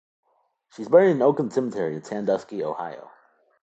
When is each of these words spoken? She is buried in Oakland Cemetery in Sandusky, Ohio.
She 0.73 0.81
is 0.81 0.89
buried 0.89 1.11
in 1.11 1.21
Oakland 1.21 1.53
Cemetery 1.53 1.95
in 1.95 2.03
Sandusky, 2.03 2.63
Ohio. 2.63 3.11